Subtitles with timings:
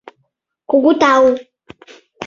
[0.69, 1.23] —Кугу тау.